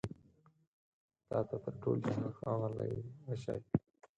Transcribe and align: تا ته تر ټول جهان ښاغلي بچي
تا 1.27 1.37
ته 1.47 1.55
تر 1.63 1.73
ټول 1.81 1.97
جهان 2.05 2.29
ښاغلي 2.37 2.91
بچي 3.25 3.57